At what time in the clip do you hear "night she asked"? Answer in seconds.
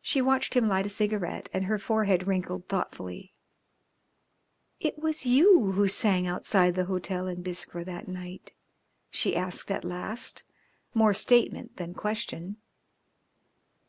8.08-9.70